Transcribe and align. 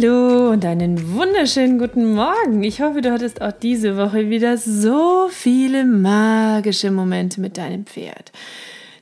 Hallo 0.00 0.50
und 0.50 0.64
einen 0.64 1.14
wunderschönen 1.14 1.76
guten 1.76 2.14
Morgen. 2.14 2.62
Ich 2.62 2.80
hoffe, 2.80 3.00
du 3.00 3.10
hattest 3.10 3.42
auch 3.42 3.50
diese 3.50 3.96
Woche 3.96 4.30
wieder 4.30 4.56
so 4.56 5.26
viele 5.28 5.84
magische 5.84 6.92
Momente 6.92 7.40
mit 7.40 7.58
deinem 7.58 7.84
Pferd. 7.84 8.30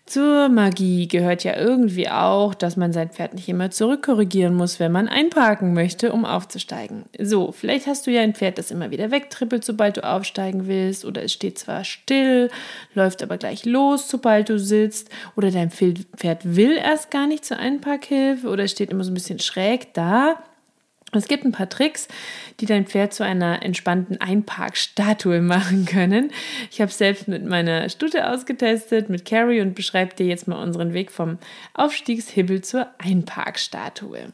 Zur 0.06 0.48
Magie 0.48 1.06
gehört 1.06 1.44
ja 1.44 1.54
irgendwie 1.54 2.08
auch, 2.08 2.54
dass 2.54 2.78
man 2.78 2.94
sein 2.94 3.10
Pferd 3.10 3.34
nicht 3.34 3.46
immer 3.46 3.70
zurückkorrigieren 3.70 4.54
muss, 4.54 4.80
wenn 4.80 4.90
man 4.90 5.06
einparken 5.06 5.74
möchte, 5.74 6.12
um 6.12 6.24
aufzusteigen. 6.24 7.04
So, 7.20 7.52
vielleicht 7.52 7.86
hast 7.86 8.06
du 8.06 8.10
ja 8.10 8.22
ein 8.22 8.34
Pferd, 8.34 8.56
das 8.56 8.70
immer 8.70 8.90
wieder 8.90 9.10
wegtrippelt, 9.10 9.66
sobald 9.66 9.98
du 9.98 10.04
aufsteigen 10.04 10.66
willst, 10.66 11.04
oder 11.04 11.22
es 11.22 11.32
steht 11.34 11.58
zwar 11.58 11.84
still, 11.84 12.48
läuft 12.94 13.22
aber 13.22 13.36
gleich 13.36 13.66
los, 13.66 14.08
sobald 14.08 14.48
du 14.48 14.58
sitzt, 14.58 15.10
oder 15.36 15.50
dein 15.50 15.70
Pferd 15.70 16.56
will 16.56 16.78
erst 16.78 17.10
gar 17.10 17.26
nicht 17.26 17.44
zur 17.44 17.58
Einparkhilfe, 17.58 18.48
oder 18.48 18.64
es 18.64 18.70
steht 18.70 18.90
immer 18.92 19.04
so 19.04 19.10
ein 19.10 19.14
bisschen 19.14 19.40
schräg 19.40 19.92
da. 19.92 20.36
Es 21.16 21.28
gibt 21.28 21.44
ein 21.44 21.52
paar 21.52 21.68
Tricks, 21.68 22.08
die 22.60 22.66
dein 22.66 22.86
Pferd 22.86 23.14
zu 23.14 23.24
einer 23.24 23.62
entspannten 23.62 24.20
Einparkstatue 24.20 25.40
machen 25.40 25.86
können. 25.86 26.30
Ich 26.70 26.80
habe 26.80 26.90
es 26.90 26.98
selbst 26.98 27.28
mit 27.28 27.44
meiner 27.44 27.88
Stute 27.88 28.30
ausgetestet, 28.30 29.08
mit 29.08 29.24
Carrie 29.24 29.60
und 29.60 29.74
beschreibe 29.74 30.14
dir 30.14 30.26
jetzt 30.26 30.48
mal 30.48 30.62
unseren 30.62 30.92
Weg 30.92 31.10
vom 31.10 31.38
Aufstiegshibbel 31.74 32.62
zur 32.62 32.88
Einparkstatue. 32.98 34.32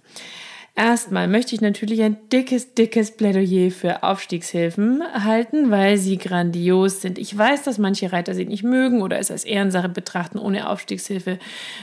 Erstmal 0.75 1.29
möchte 1.29 1.55
ich 1.55 1.61
natürlich 1.61 2.03
ein 2.03 2.17
dickes, 2.33 2.73
dickes 2.73 3.11
Plädoyer 3.11 3.71
für 3.71 4.03
Aufstiegshilfen 4.03 5.03
halten, 5.13 5.71
weil 5.71 5.99
sie 5.99 6.17
grandios 6.17 7.03
sind. 7.03 7.19
Ich 7.19 7.37
weiß, 7.37 7.63
dass 7.63 7.77
manche 7.77 8.11
Reiter 8.11 8.35
sie 8.35 8.47
nicht 8.47 8.63
mögen 8.63 9.03
oder 9.03 9.19
es 9.19 9.31
als 9.31 9.45
Ehrensache 9.45 9.91
betrachten, 9.91 10.39
ohne 10.39 10.71
Aufstiegshilfe 10.71 11.39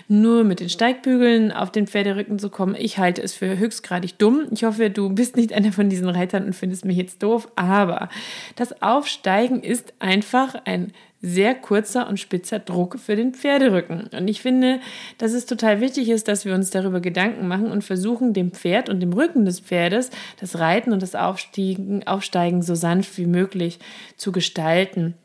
nur 0.08 0.44
mit 0.44 0.60
den 0.60 0.70
Steigbügeln 0.70 1.52
auf 1.52 1.72
den 1.72 1.86
Pferderücken 1.86 2.40
zu 2.40 2.50
kommen. 2.50 2.76
Ich 2.80 2.98
halte 2.98 3.22
es 3.22 3.36
für 3.36 3.60
höchstgradig 3.60 4.18
dumm. 4.18 4.48
Ich 4.50 4.64
hoffe, 4.64 4.90
du 4.90 5.10
bist 5.10 5.38
nicht 5.38 5.54
einer 5.54 5.72
von 5.72 5.90
diesen 5.90 6.10
Reitern 6.10 6.46
und 6.46 6.56
findest 6.56 6.84
mich 6.84 6.98
jetzt 6.98 7.22
doof, 7.22 7.48
aber 7.56 8.10
das 8.56 8.82
Aufsteigen 8.82 9.62
ist 9.62 9.94
einfach 10.00 10.56
ein 10.66 10.94
sehr 11.22 11.54
kurzer 11.54 12.08
und 12.08 12.20
spitzer 12.20 12.60
Druck 12.60 12.98
für 12.98 13.16
den 13.16 13.34
Pferderücken. 13.34 14.10
Und 14.18 14.28
ich 14.30 14.42
finde, 14.42 14.80
dass 15.18 15.34
es 15.34 15.46
total 15.46 15.82
wichtig 15.82 16.10
ist, 16.10 16.28
dass 16.28 16.46
wir 16.46 16.54
uns 16.54 16.70
darüber 16.70 17.02
Gedanken 17.02 17.48
machen 17.48 17.72
und 17.72 17.84
versuchen, 17.84 18.34
dem 18.34 18.52
Pferd 18.52 18.90
und 18.90 19.02
dem 19.02 19.12
Rücken 19.12 19.44
des 19.44 19.60
Pferdes 19.60 20.12
das 20.40 20.60
Reiten 20.60 20.94
und 20.94 21.02
das 21.02 21.16
Aufstiegen, 21.16 22.08
Aufsteigen 22.08 22.62
so 22.62 22.76
sanft 22.76 23.18
wie 23.18 23.26
möglich 23.26 23.80
zu 24.16 24.32
gestalten. 24.32 25.16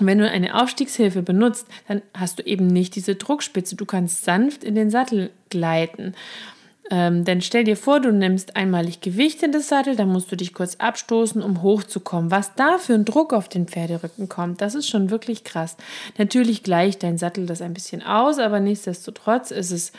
Und 0.00 0.06
wenn 0.06 0.18
du 0.18 0.28
eine 0.28 0.60
Aufstiegshilfe 0.60 1.22
benutzt, 1.22 1.66
dann 1.86 2.02
hast 2.14 2.38
du 2.38 2.42
eben 2.42 2.66
nicht 2.66 2.96
diese 2.96 3.14
Druckspitze. 3.14 3.76
Du 3.76 3.84
kannst 3.84 4.24
sanft 4.24 4.64
in 4.64 4.74
den 4.74 4.90
Sattel 4.90 5.30
gleiten. 5.50 6.14
Ähm, 6.90 7.24
denn 7.24 7.40
stell 7.40 7.62
dir 7.62 7.76
vor, 7.76 8.00
du 8.00 8.12
nimmst 8.12 8.56
einmalig 8.56 9.00
Gewicht 9.00 9.44
in 9.44 9.52
das 9.52 9.68
Sattel, 9.68 9.94
dann 9.94 10.08
musst 10.08 10.30
du 10.32 10.36
dich 10.36 10.52
kurz 10.52 10.74
abstoßen, 10.76 11.40
um 11.40 11.62
hochzukommen. 11.62 12.32
Was 12.32 12.54
da 12.56 12.78
für 12.78 12.94
ein 12.94 13.04
Druck 13.04 13.32
auf 13.32 13.48
den 13.48 13.68
Pferderücken 13.68 14.28
kommt, 14.28 14.60
das 14.60 14.74
ist 14.74 14.88
schon 14.88 15.10
wirklich 15.10 15.44
krass. 15.44 15.76
Natürlich 16.18 16.64
gleicht 16.64 17.04
dein 17.04 17.16
Sattel 17.16 17.46
das 17.46 17.62
ein 17.62 17.74
bisschen 17.74 18.02
aus, 18.02 18.40
aber 18.40 18.58
nichtsdestotrotz 18.58 19.52
ist 19.52 19.70
es 19.70 19.92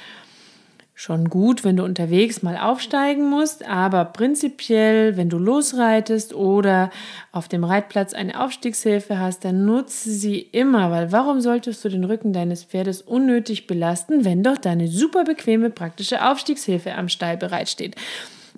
schon 1.01 1.31
gut, 1.31 1.63
wenn 1.63 1.77
du 1.77 1.83
unterwegs 1.83 2.43
mal 2.43 2.57
aufsteigen 2.57 3.27
musst, 3.27 3.67
aber 3.67 4.05
prinzipiell, 4.05 5.17
wenn 5.17 5.29
du 5.29 5.39
losreitest 5.39 6.35
oder 6.35 6.91
auf 7.31 7.47
dem 7.47 7.63
Reitplatz 7.63 8.13
eine 8.13 8.39
Aufstiegshilfe 8.39 9.17
hast, 9.17 9.43
dann 9.43 9.65
nutze 9.65 10.11
sie 10.11 10.39
immer, 10.39 10.91
weil 10.91 11.11
warum 11.11 11.41
solltest 11.41 11.83
du 11.83 11.89
den 11.89 12.03
Rücken 12.03 12.33
deines 12.33 12.63
Pferdes 12.63 13.01
unnötig 13.01 13.65
belasten, 13.65 14.25
wenn 14.25 14.43
doch 14.43 14.59
deine 14.59 14.87
super 14.87 15.23
bequeme 15.23 15.71
praktische 15.71 16.23
Aufstiegshilfe 16.23 16.93
am 16.93 17.09
Stall 17.09 17.35
bereitsteht? 17.35 17.95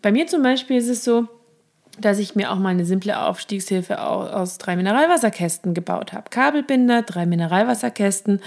Bei 0.02 0.12
mir 0.12 0.28
zum 0.28 0.44
Beispiel 0.44 0.76
ist 0.76 0.90
es 0.90 1.06
so, 1.06 1.30
dass 1.98 2.20
ich 2.20 2.36
mir 2.36 2.52
auch 2.52 2.60
mal 2.60 2.72
eine 2.72 2.84
simple 2.84 3.22
Aufstiegshilfe 3.22 4.02
aus 4.02 4.58
drei 4.58 4.76
Mineralwasserkästen 4.76 5.74
gebaut 5.74 6.12
habe. 6.12 6.30
Kabelbinder, 6.30 7.04
drei 7.04 7.26
Mineralwasserkästen 7.26 8.42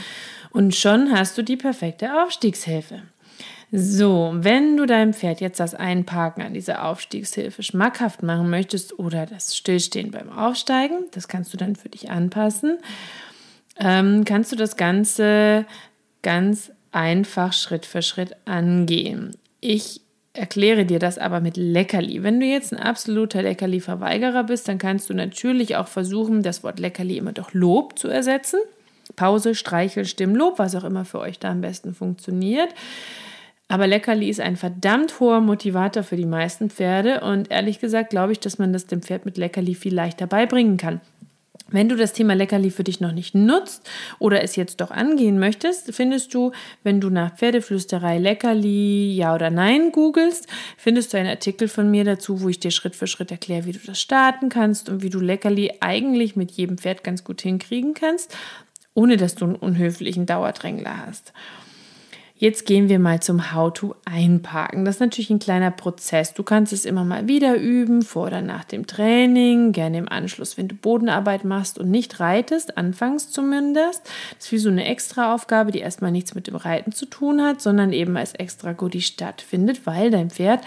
und 0.50 0.74
schon 0.74 1.12
hast 1.12 1.38
du 1.38 1.42
die 1.42 1.56
perfekte 1.56 2.22
Aufstiegshilfe. 2.22 3.00
So, 3.72 4.30
wenn 4.32 4.76
du 4.76 4.86
deinem 4.86 5.12
Pferd 5.12 5.40
jetzt 5.40 5.58
das 5.58 5.74
Einparken 5.74 6.42
an 6.42 6.54
dieser 6.54 6.84
Aufstiegshilfe 6.84 7.62
schmackhaft 7.62 8.22
machen 8.22 8.48
möchtest 8.48 8.98
oder 8.98 9.26
das 9.26 9.56
Stillstehen 9.56 10.12
beim 10.12 10.30
Aufsteigen, 10.30 11.06
das 11.12 11.26
kannst 11.26 11.52
du 11.52 11.56
dann 11.56 11.74
für 11.74 11.88
dich 11.88 12.10
anpassen, 12.10 12.78
ähm, 13.78 14.24
kannst 14.24 14.52
du 14.52 14.56
das 14.56 14.76
Ganze 14.76 15.66
ganz 16.22 16.70
einfach 16.92 17.52
Schritt 17.52 17.86
für 17.86 18.02
Schritt 18.02 18.36
angehen. 18.46 19.32
Ich 19.60 20.00
erkläre 20.32 20.84
dir 20.84 20.98
das 20.98 21.18
aber 21.18 21.40
mit 21.40 21.56
Leckerli. 21.56 22.22
Wenn 22.22 22.40
du 22.40 22.46
jetzt 22.46 22.72
ein 22.72 22.78
absoluter 22.78 23.42
Leckerli-Verweigerer 23.42 24.44
bist, 24.44 24.68
dann 24.68 24.78
kannst 24.78 25.10
du 25.10 25.14
natürlich 25.14 25.76
auch 25.76 25.88
versuchen, 25.88 26.42
das 26.42 26.62
Wort 26.62 26.78
Leckerli 26.78 27.18
immer 27.18 27.32
durch 27.32 27.52
Lob 27.52 27.98
zu 27.98 28.08
ersetzen. 28.08 28.60
Pause, 29.16 29.54
Streichel, 29.54 30.04
Stimmlob, 30.04 30.58
was 30.58 30.74
auch 30.74 30.84
immer 30.84 31.04
für 31.04 31.18
euch 31.20 31.38
da 31.38 31.50
am 31.50 31.62
besten 31.62 31.94
funktioniert. 31.94 32.68
Aber 33.68 33.86
Leckerli 33.86 34.28
ist 34.28 34.40
ein 34.40 34.56
verdammt 34.56 35.18
hoher 35.18 35.40
Motivator 35.40 36.04
für 36.04 36.16
die 36.16 36.26
meisten 36.26 36.70
Pferde 36.70 37.20
und 37.22 37.50
ehrlich 37.50 37.80
gesagt 37.80 38.10
glaube 38.10 38.32
ich, 38.32 38.40
dass 38.40 38.58
man 38.58 38.72
das 38.72 38.86
dem 38.86 39.02
Pferd 39.02 39.26
mit 39.26 39.38
Leckerli 39.38 39.74
viel 39.74 39.94
leichter 39.94 40.28
beibringen 40.28 40.76
kann. 40.76 41.00
Wenn 41.68 41.88
du 41.88 41.96
das 41.96 42.12
Thema 42.12 42.34
Leckerli 42.34 42.70
für 42.70 42.84
dich 42.84 43.00
noch 43.00 43.10
nicht 43.10 43.34
nutzt 43.34 43.90
oder 44.20 44.40
es 44.44 44.54
jetzt 44.54 44.80
doch 44.80 44.92
angehen 44.92 45.40
möchtest, 45.40 45.92
findest 45.92 46.32
du, 46.32 46.52
wenn 46.84 47.00
du 47.00 47.10
nach 47.10 47.34
Pferdeflüsterei 47.34 48.18
Leckerli 48.18 49.12
ja 49.16 49.34
oder 49.34 49.50
nein 49.50 49.90
googelst, 49.90 50.46
findest 50.76 51.12
du 51.12 51.18
einen 51.18 51.28
Artikel 51.28 51.66
von 51.66 51.90
mir 51.90 52.04
dazu, 52.04 52.40
wo 52.40 52.48
ich 52.48 52.60
dir 52.60 52.70
Schritt 52.70 52.94
für 52.94 53.08
Schritt 53.08 53.32
erkläre, 53.32 53.64
wie 53.64 53.72
du 53.72 53.80
das 53.84 54.00
starten 54.00 54.48
kannst 54.48 54.88
und 54.88 55.02
wie 55.02 55.10
du 55.10 55.18
Leckerli 55.18 55.72
eigentlich 55.80 56.36
mit 56.36 56.52
jedem 56.52 56.78
Pferd 56.78 57.02
ganz 57.02 57.24
gut 57.24 57.42
hinkriegen 57.42 57.94
kannst, 57.94 58.36
ohne 58.96 59.16
dass 59.16 59.36
du 59.36 59.44
einen 59.44 59.54
unhöflichen 59.54 60.26
Dauerdrängler 60.26 61.06
hast. 61.06 61.32
Jetzt 62.38 62.66
gehen 62.66 62.90
wir 62.90 62.98
mal 62.98 63.20
zum 63.20 63.54
How-to 63.54 63.94
einparken. 64.04 64.84
Das 64.84 64.96
ist 64.96 65.00
natürlich 65.00 65.30
ein 65.30 65.38
kleiner 65.38 65.70
Prozess. 65.70 66.34
Du 66.34 66.42
kannst 66.42 66.70
es 66.70 66.84
immer 66.84 67.02
mal 67.02 67.28
wieder 67.28 67.56
üben, 67.56 68.02
vor 68.02 68.26
oder 68.26 68.42
nach 68.42 68.64
dem 68.64 68.86
Training, 68.86 69.72
gerne 69.72 69.96
im 69.96 70.08
Anschluss, 70.08 70.58
wenn 70.58 70.68
du 70.68 70.74
Bodenarbeit 70.74 71.46
machst 71.46 71.78
und 71.78 71.90
nicht 71.90 72.20
reitest, 72.20 72.76
anfangs 72.76 73.30
zumindest. 73.30 74.02
Das 74.34 74.46
ist 74.46 74.52
wie 74.52 74.58
so 74.58 74.68
eine 74.68 74.84
extra 74.84 75.34
Aufgabe, 75.34 75.72
die 75.72 75.78
erstmal 75.78 76.12
nichts 76.12 76.34
mit 76.34 76.46
dem 76.46 76.56
Reiten 76.56 76.92
zu 76.92 77.06
tun 77.06 77.40
hat, 77.40 77.62
sondern 77.62 77.94
eben 77.94 78.18
als 78.18 78.34
extra 78.34 78.72
Goodie 78.72 79.00
stattfindet, 79.00 79.86
weil 79.86 80.10
dein 80.10 80.28
Pferd 80.28 80.60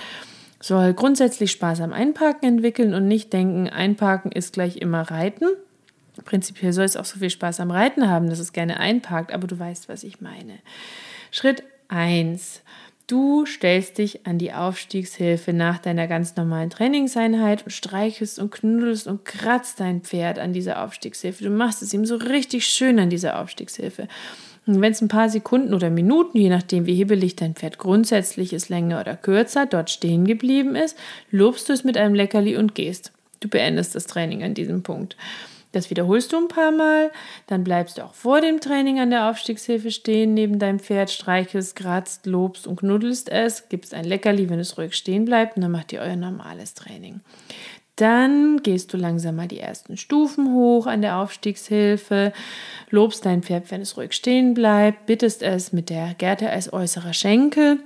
soll 0.60 0.94
grundsätzlich 0.96 1.52
Spaß 1.52 1.82
am 1.82 1.94
Einparken 1.94 2.48
entwickeln 2.48 2.96
und 2.96 3.08
nicht 3.08 3.32
denken, 3.32 3.70
Einparken 3.70 4.32
ist 4.32 4.54
gleich 4.54 4.78
immer 4.78 5.04
Reiten. 5.04 5.46
Prinzipiell 6.26 6.74
soll 6.74 6.86
es 6.86 6.98
auch 6.98 7.06
so 7.06 7.20
viel 7.20 7.30
Spaß 7.30 7.60
am 7.60 7.72
Reiten 7.72 8.10
haben, 8.10 8.30
dass 8.30 8.40
es 8.40 8.54
gerne 8.54 8.80
einparkt, 8.80 9.34
aber 9.34 9.48
du 9.48 9.58
weißt, 9.58 9.90
was 9.90 10.04
ich 10.04 10.22
meine. 10.22 10.60
Schritt 11.32 11.64
1. 11.90 12.62
Du 13.08 13.48
stellst 13.48 13.98
dich 13.98 14.28
an 14.28 14.38
die 14.38 14.54
Aufstiegshilfe 14.54 15.52
nach 15.52 15.80
deiner 15.80 16.06
ganz 16.06 16.36
normalen 16.36 16.70
Trainingseinheit 16.70 17.64
und 17.64 17.72
streichelst 17.72 18.38
und 18.38 18.52
knuddelst 18.52 19.08
und 19.08 19.26
kratzt 19.26 19.80
dein 19.80 20.02
Pferd 20.02 20.38
an 20.38 20.54
dieser 20.54 20.84
Aufstiegshilfe. 20.84 21.44
Du 21.44 21.50
machst 21.50 21.82
es 21.82 21.92
ihm 21.92 22.06
so 22.06 22.18
richtig 22.18 22.68
schön 22.68 23.00
an 23.00 23.10
dieser 23.10 23.40
Aufstiegshilfe. 23.40 24.08
Und 24.68 24.82
wenn 24.82 24.92
es 24.92 25.02
ein 25.02 25.08
paar 25.08 25.30
Sekunden 25.30 25.74
oder 25.74 25.90
Minuten, 25.90 26.38
je 26.38 26.50
nachdem 26.50 26.86
wie 26.86 26.94
hebelig 26.94 27.36
dein 27.36 27.56
Pferd 27.56 27.80
grundsätzlich 27.80 28.54
ist, 28.54 28.70
länger 28.70 29.00
oder 29.00 29.16
kürzer, 29.16 29.66
dort 29.66 29.90
stehen 29.90 30.26
geblieben 30.26 30.76
ist, 30.76 30.96
lobst 31.32 31.68
du 31.68 31.74
es 31.74 31.84
mit 31.84 31.98
einem 31.98 32.14
Leckerli 32.14 32.58
und 32.58 32.76
gehst. 32.76 33.12
Du 33.40 33.48
beendest 33.48 33.96
das 33.96 34.06
Training 34.06 34.44
an 34.44 34.54
diesem 34.54 34.84
Punkt. 34.84 35.18
Das 35.72 35.92
wiederholst 35.92 36.34
du 36.34 36.38
ein 36.38 36.48
paar 36.48 36.72
Mal, 36.72 37.12
dann 37.46 37.64
bleibst 37.64 37.98
du 37.98 38.04
auch 38.04 38.16
vor 38.16 38.42
dem 38.42 38.60
Training 38.60 39.00
an 39.00 39.12
der 39.12 39.30
Aufstiegshilfe 39.30 39.92
stehen, 39.92 40.34
neben 40.34 40.58
deinem 40.58 40.80
Pferd, 40.80 41.12
streichelst, 41.12 41.76
kratzt, 41.76 42.26
lobst 42.26 42.66
und 42.66 42.78
knuddelst 42.78 43.30
es, 43.30 43.70
gibst 43.70 43.94
ein 43.94 44.06
Leckerli, 44.06 44.50
wenn 44.50 44.60
es 44.60 44.80
ruhig 44.80 44.96
stehen 44.96 45.26
bleibt 45.26 45.56
und 45.56 45.62
dann 45.62 45.72
macht 45.72 45.94
ihr 45.94 46.02
euer 46.02 46.16
normales 46.16 46.74
Training. 46.74 47.20
Dann 47.98 48.64
gehst 48.64 48.94
du 48.94 48.98
langsam 48.98 49.36
mal 49.36 49.48
die 49.48 49.60
ersten 49.60 49.98
Stufen 49.98 50.54
hoch 50.54 50.88
an 50.88 51.02
der 51.02 51.18
Aufstiegshilfe, 51.18 52.34
lobst 52.90 53.26
dein 53.26 53.44
Pferd, 53.44 53.70
wenn 53.70 53.82
es 53.82 53.96
ruhig 53.96 54.14
stehen 54.14 54.56
bleibt, 54.56 55.06
bittest 55.06 55.44
es 55.44 55.72
mit 55.72 55.90
der 55.90 56.16
Gerte 56.16 56.50
als 56.50 56.74
äußerer 56.74 57.14
Schenkel 57.14 57.80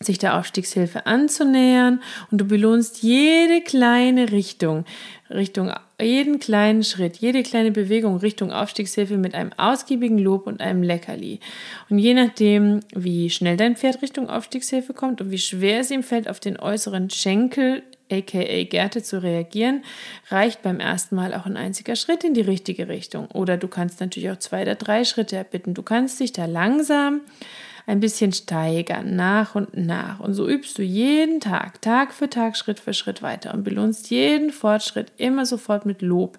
sich 0.00 0.18
der 0.18 0.38
Aufstiegshilfe 0.38 1.06
anzunähern 1.06 2.02
und 2.30 2.38
du 2.38 2.44
belohnst 2.44 3.02
jede 3.02 3.60
kleine 3.60 4.32
Richtung, 4.32 4.84
Richtung 5.30 5.70
jeden 6.02 6.38
kleinen 6.38 6.84
Schritt, 6.84 7.16
jede 7.16 7.42
kleine 7.42 7.70
Bewegung 7.70 8.16
Richtung 8.18 8.52
Aufstiegshilfe 8.52 9.16
mit 9.16 9.34
einem 9.34 9.52
ausgiebigen 9.56 10.18
Lob 10.18 10.46
und 10.46 10.60
einem 10.60 10.82
Leckerli. 10.82 11.40
Und 11.88 11.98
je 11.98 12.14
nachdem, 12.14 12.80
wie 12.94 13.30
schnell 13.30 13.56
dein 13.56 13.76
Pferd 13.76 14.02
Richtung 14.02 14.28
Aufstiegshilfe 14.28 14.92
kommt 14.92 15.20
und 15.20 15.30
wie 15.30 15.38
schwer 15.38 15.80
es 15.80 15.90
ihm 15.90 16.02
fällt, 16.02 16.28
auf 16.28 16.40
den 16.40 16.58
äußeren 16.58 17.10
Schenkel 17.10 17.82
aka 18.10 18.64
Gerte 18.64 19.02
zu 19.02 19.22
reagieren, 19.22 19.82
reicht 20.28 20.62
beim 20.62 20.80
ersten 20.80 21.16
Mal 21.16 21.34
auch 21.34 21.46
ein 21.46 21.56
einziger 21.56 21.96
Schritt 21.96 22.24
in 22.24 22.34
die 22.34 22.42
richtige 22.42 22.88
Richtung. 22.88 23.26
Oder 23.30 23.56
du 23.56 23.68
kannst 23.68 24.00
natürlich 24.00 24.30
auch 24.30 24.38
zwei 24.38 24.62
oder 24.62 24.74
drei 24.74 25.04
Schritte 25.04 25.36
erbitten. 25.36 25.74
Du 25.74 25.82
kannst 25.82 26.20
dich 26.20 26.32
da 26.32 26.44
langsam 26.44 27.22
ein 27.86 28.00
bisschen 28.00 28.32
steigern, 28.32 29.16
nach 29.16 29.54
und 29.54 29.76
nach. 29.76 30.20
Und 30.20 30.34
so 30.34 30.48
übst 30.48 30.78
du 30.78 30.82
jeden 30.82 31.40
Tag, 31.40 31.82
Tag 31.82 32.12
für 32.12 32.30
Tag, 32.30 32.56
Schritt 32.56 32.80
für 32.80 32.94
Schritt 32.94 33.22
weiter 33.22 33.54
und 33.54 33.64
belohnst 33.64 34.10
jeden 34.10 34.50
Fortschritt 34.50 35.12
immer 35.16 35.46
sofort 35.46 35.86
mit 35.86 36.02
Lob 36.02 36.38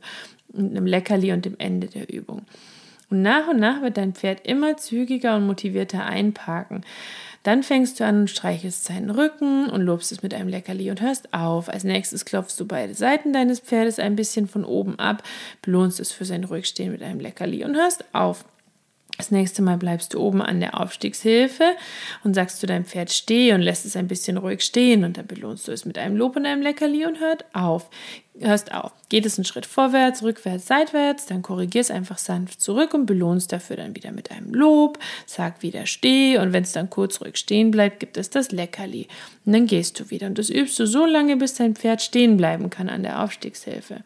und 0.54 0.72
einem 0.72 0.86
Leckerli 0.86 1.34
und 1.34 1.46
dem 1.46 1.56
Ende 1.58 1.88
der 1.88 2.12
Übung. 2.14 2.44
Und 3.10 3.22
nach 3.22 3.48
und 3.48 3.60
nach 3.60 3.82
wird 3.82 3.98
dein 3.98 4.14
Pferd 4.14 4.48
immer 4.48 4.78
zügiger 4.78 5.36
und 5.36 5.46
motivierter 5.46 6.06
einparken. 6.06 6.84
Dann 7.44 7.62
fängst 7.62 8.00
du 8.00 8.06
an 8.06 8.22
und 8.22 8.30
streichelst 8.30 8.86
seinen 8.86 9.10
Rücken 9.10 9.70
und 9.70 9.82
lobst 9.82 10.14
es 10.14 10.24
mit 10.24 10.34
einem 10.34 10.48
Leckerli 10.48 10.90
und 10.90 11.02
hörst 11.02 11.34
auf. 11.34 11.68
Als 11.68 11.84
nächstes 11.84 12.24
klopfst 12.24 12.58
du 12.58 12.66
beide 12.66 12.94
Seiten 12.94 13.34
deines 13.34 13.60
Pferdes 13.60 14.00
ein 14.00 14.16
bisschen 14.16 14.48
von 14.48 14.64
oben 14.64 14.98
ab, 14.98 15.24
belohnst 15.62 16.00
es 16.00 16.14
für 16.14 16.24
sein 16.24 16.46
Ruhigstehen 16.46 16.94
mit 16.94 17.04
einem 17.04 17.20
Leckerli 17.20 17.66
und 17.66 17.76
hörst 17.76 18.06
auf. 18.14 18.46
Das 19.18 19.30
nächste 19.30 19.62
Mal 19.62 19.78
bleibst 19.78 20.16
du 20.16 20.20
oben 20.20 20.42
an 20.42 20.60
der 20.60 20.80
Aufstiegshilfe 20.80 21.76
und 22.24 22.34
sagst 22.34 22.60
zu 22.60 22.66
deinem 22.66 22.84
Pferd 22.84 23.12
steh 23.12 23.54
und 23.54 23.62
lässt 23.62 23.86
es 23.86 23.96
ein 23.96 24.08
bisschen 24.08 24.38
ruhig 24.38 24.62
stehen 24.62 25.04
und 25.04 25.18
dann 25.18 25.28
belohnst 25.28 25.68
du 25.68 25.72
es 25.72 25.86
mit 25.86 26.00
einem 26.00 26.18
Lob 26.18 26.36
und 26.36 26.48
einem 26.48 26.64
Leckerli 26.64 27.06
und 27.06 27.20
hört 27.20 27.46
auf. 27.54 27.92
Hörst 28.40 28.74
auf. 28.74 28.92
Geht 29.10 29.28
es 29.28 29.38
einen 29.38 29.46
Schritt 29.46 29.68
vorwärts, 29.68 30.24
rückwärts, 30.24 30.66
seitwärts, 30.66 31.28
dann 31.28 31.44
korrigierst 31.44 31.92
einfach 31.92 32.18
sanft 32.18 32.60
zurück 32.60 32.96
und 32.96 33.06
belohnst 33.06 33.52
dafür 33.52 33.76
dann 33.76 33.96
wieder 33.96 34.12
mit 34.12 34.32
einem 34.32 34.52
Lob, 34.52 34.98
sag 35.28 35.62
wieder 35.62 35.86
steh 35.86 36.40
und 36.40 36.52
wenn 36.52 36.64
es 36.64 36.72
dann 36.72 36.90
kurz 36.90 37.22
ruhig 37.22 37.38
stehen 37.38 37.70
bleibt, 37.70 38.00
gibt 38.00 38.18
es 38.18 38.32
das 38.32 38.52
Leckerli. 38.52 39.08
Und 39.46 39.54
dann 39.54 39.68
gehst 39.68 40.00
du 40.00 40.10
wieder 40.10 40.26
und 40.26 40.40
das 40.40 40.50
übst 40.50 40.80
du 40.80 40.88
so 40.88 41.06
lange, 41.06 41.38
bis 41.38 41.54
dein 41.54 41.76
Pferd 41.76 42.02
stehen 42.02 42.36
bleiben 42.36 42.72
kann 42.72 42.90
an 42.90 43.04
der 43.04 43.24
Aufstiegshilfe. 43.24 44.04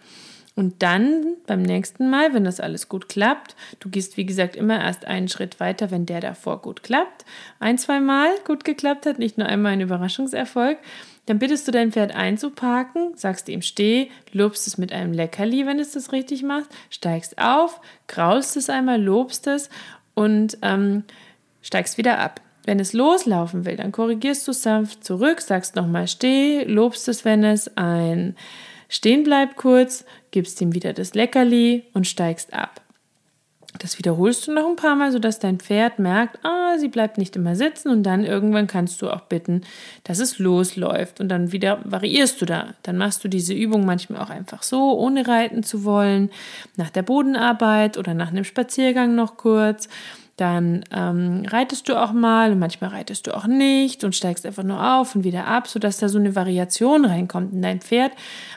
Und 0.57 0.81
dann 0.81 1.35
beim 1.45 1.61
nächsten 1.61 2.09
Mal, 2.09 2.33
wenn 2.33 2.43
das 2.43 2.59
alles 2.59 2.89
gut 2.89 3.09
klappt, 3.09 3.55
du 3.79 3.89
gehst 3.89 4.17
wie 4.17 4.25
gesagt 4.25 4.55
immer 4.55 4.81
erst 4.81 5.05
einen 5.05 5.27
Schritt 5.27 5.59
weiter, 5.59 5.91
wenn 5.91 6.07
der 6.07 6.19
davor 6.19 6.63
gut 6.63 6.81
klappt, 6.81 7.25
ein, 7.59 7.77
zwei 7.77 7.99
Mal 7.99 8.31
gut 8.43 8.65
geklappt 8.65 9.05
hat, 9.05 9.19
nicht 9.19 9.37
nur 9.37 9.45
einmal 9.45 9.73
ein 9.73 9.81
Überraschungserfolg, 9.81 10.79
dann 11.27 11.37
bittest 11.37 11.67
du 11.67 11.71
dein 11.71 11.91
Pferd 11.91 12.15
einzuparken, 12.15 13.11
sagst 13.13 13.49
ihm 13.49 13.61
steh, 13.61 14.09
lobst 14.31 14.65
es 14.65 14.79
mit 14.79 14.91
einem 14.91 15.13
Leckerli, 15.13 15.67
wenn 15.67 15.77
es 15.77 15.91
das 15.91 16.11
richtig 16.11 16.41
macht, 16.41 16.69
steigst 16.89 17.37
auf, 17.37 17.79
graulst 18.07 18.57
es 18.57 18.71
einmal, 18.71 18.99
lobst 18.99 19.45
es 19.45 19.69
und 20.15 20.57
ähm, 20.63 21.03
steigst 21.61 21.99
wieder 21.99 22.17
ab. 22.17 22.41
Wenn 22.65 22.79
es 22.79 22.93
loslaufen 22.93 23.63
will, 23.65 23.75
dann 23.75 23.91
korrigierst 23.91 24.47
du 24.47 24.53
sanft 24.53 25.03
zurück, 25.03 25.39
sagst 25.39 25.75
nochmal 25.75 26.07
steh, 26.07 26.63
lobst 26.63 27.07
es, 27.09 27.25
wenn 27.25 27.43
es 27.43 27.77
ein 27.77 28.35
Stehen 28.89 29.23
bleibt 29.23 29.57
kurz, 29.57 30.05
gibst 30.31 30.61
ihm 30.61 30.73
wieder 30.73 30.93
das 30.93 31.13
Leckerli 31.13 31.83
und 31.93 32.07
steigst 32.07 32.53
ab. 32.53 32.81
Das 33.79 33.97
wiederholst 33.97 34.47
du 34.47 34.53
noch 34.53 34.67
ein 34.67 34.75
paar 34.75 34.95
Mal, 34.95 35.11
sodass 35.11 35.39
dein 35.39 35.59
Pferd 35.59 35.99
merkt, 35.99 36.43
ah, 36.43 36.77
sie 36.79 36.87
bleibt 36.87 37.17
nicht 37.17 37.35
immer 37.35 37.55
sitzen 37.55 37.89
und 37.89 38.03
dann 38.03 38.23
irgendwann 38.23 38.65
kannst 38.65 39.01
du 39.01 39.09
auch 39.09 39.21
bitten, 39.21 39.61
dass 40.03 40.19
es 40.19 40.39
losläuft 40.39 41.19
und 41.19 41.29
dann 41.29 41.51
wieder 41.51 41.79
variierst 41.83 42.41
du 42.41 42.45
da. 42.45 42.73
Dann 42.83 42.97
machst 42.97 43.23
du 43.23 43.27
diese 43.27 43.53
Übung 43.53 43.85
manchmal 43.85 44.21
auch 44.21 44.29
einfach 44.29 44.63
so, 44.63 44.97
ohne 44.97 45.27
reiten 45.27 45.63
zu 45.63 45.83
wollen, 45.83 46.31
nach 46.75 46.89
der 46.89 47.03
Bodenarbeit 47.03 47.97
oder 47.97 48.13
nach 48.13 48.29
einem 48.29 48.45
Spaziergang 48.45 49.15
noch 49.15 49.37
kurz 49.37 49.89
dann 50.37 50.85
ähm, 50.95 51.43
reitest 51.47 51.89
du 51.89 51.99
auch 51.99 52.13
mal 52.13 52.51
und 52.51 52.59
manchmal 52.59 52.91
reitest 52.91 53.25
du 53.25 53.35
auch 53.35 53.47
nicht 53.47 54.03
und 54.03 54.15
steigst 54.15 54.45
einfach 54.45 54.63
nur 54.63 54.99
auf 54.99 55.15
und 55.15 55.23
wieder 55.23 55.47
ab, 55.47 55.67
sodass 55.67 55.97
da 55.97 56.09
so 56.09 56.19
eine 56.19 56.35
Variation 56.35 57.05
reinkommt 57.05 57.53
und 57.53 57.63
dein 57.63 57.81
Pferd 57.81 58.11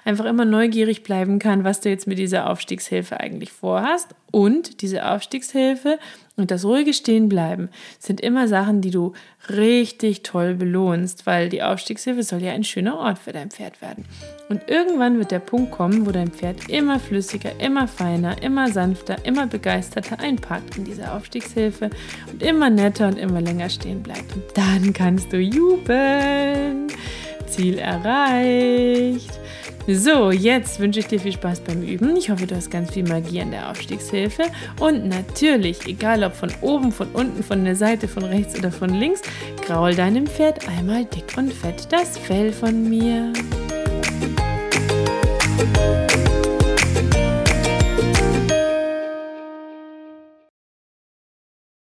einfach 0.05 0.27
immer 0.27 0.45
neugierig 0.45 1.03
bleiben 1.03 1.39
kann, 1.39 1.65
was 1.65 1.81
du 1.81 1.89
jetzt 1.89 2.07
mit 2.07 2.19
dieser 2.19 2.51
Aufstiegshilfe 2.51 3.19
eigentlich 3.19 3.51
vorhast. 3.51 4.15
Und 4.31 4.83
diese 4.83 5.07
Aufstiegshilfe 5.11 5.99
und 6.41 6.51
das 6.51 6.65
ruhige 6.65 6.93
Stehenbleiben 6.93 7.69
sind 7.99 8.21
immer 8.21 8.49
Sachen, 8.49 8.81
die 8.81 8.91
du 8.91 9.13
richtig 9.49 10.23
toll 10.23 10.55
belohnst, 10.55 11.27
weil 11.27 11.49
die 11.49 11.63
Aufstiegshilfe 11.63 12.23
soll 12.23 12.43
ja 12.43 12.53
ein 12.53 12.65
schöner 12.65 12.99
Ort 12.99 13.19
für 13.19 13.33
dein 13.33 13.51
Pferd 13.51 13.81
werden. 13.81 14.05
Und 14.49 14.69
irgendwann 14.69 15.19
wird 15.19 15.31
der 15.31 15.39
Punkt 15.39 15.71
kommen, 15.71 16.07
wo 16.07 16.11
dein 16.11 16.31
Pferd 16.31 16.69
immer 16.69 16.99
flüssiger, 16.99 17.61
immer 17.61 17.87
feiner, 17.89 18.43
immer 18.43 18.69
sanfter, 18.69 19.17
immer 19.25 19.47
begeisterter 19.47 20.19
einpackt 20.21 20.77
in 20.77 20.85
diese 20.85 21.13
Aufstiegshilfe 21.13 21.91
und 22.33 22.43
immer 22.43 22.71
netter 22.71 23.09
und 23.09 23.19
immer 23.19 23.41
länger 23.41 23.69
stehen 23.69 24.03
bleibt. 24.03 24.35
Und 24.35 24.45
dann 24.55 24.93
kannst 24.93 25.33
du 25.33 25.39
jubeln. 25.39 26.89
Ziel 27.47 27.79
erreicht. 27.79 29.41
So, 29.87 30.31
jetzt 30.31 30.79
wünsche 30.79 31.01
ich 31.01 31.07
dir 31.07 31.19
viel 31.19 31.33
Spaß 31.33 31.61
beim 31.61 31.83
Üben. 31.83 32.15
Ich 32.17 32.31
hoffe, 32.31 32.47
du 32.47 32.55
hast 32.55 32.71
ganz 32.71 32.93
viel 32.93 33.09
Magie 33.09 33.41
an 33.41 33.51
der 33.51 33.71
Aufstiegshilfe. 33.71 34.45
Und 34.79 35.09
natürlich, 35.09 35.87
egal 35.87 36.23
ob 36.23 36.35
von 36.35 36.53
oben, 36.61 36.93
von 36.93 37.09
unten, 37.13 37.43
von 37.43 37.65
der 37.65 37.77
Seite, 37.77 38.07
von 38.07 38.25
rechts 38.25 38.59
oder 38.59 38.71
von 38.71 38.91
links, 38.91 39.23
graul 39.67 39.95
deinem 39.95 40.27
Pferd 40.27 40.69
einmal 40.69 41.07
dick 41.07 41.37
und 41.37 41.53
fett 41.53 41.89
das 41.91 42.19
Fell 42.19 42.53
von 42.53 42.89
mir. 42.89 43.33